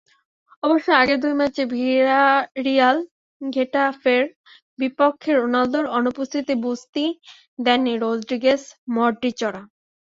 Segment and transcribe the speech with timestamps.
[0.63, 4.23] অবশ্য আগের দুই ম্যাচে ভিয়ারিয়াল-গেটাফের
[4.79, 7.09] বিপক্ষে রোনালদোর অনুপস্থিতি বুঝতেই
[7.59, 9.61] দেননি রদ্রিগেজ-মডরিচরা।